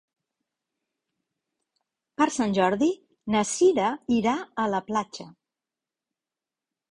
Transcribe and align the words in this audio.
Per 2.21 2.27
Sant 2.37 2.55
Jordi 2.59 2.89
na 3.35 3.43
Sira 3.49 3.91
irà 4.21 4.35
a 4.63 4.65
la 4.77 4.83
platja. 4.87 5.29